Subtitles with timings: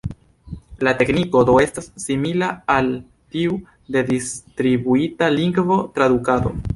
[0.85, 2.89] La tekniko do estas simila al
[3.35, 3.53] tiu
[3.97, 6.57] de Distribuita Lingvo-Tradukado.